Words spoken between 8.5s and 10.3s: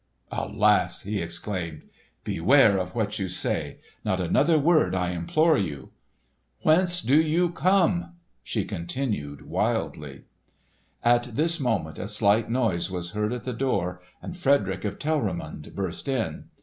continued wildly.